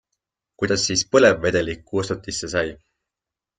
[0.61, 2.67] Kuidas siis põlevvedelik kustutisse sai?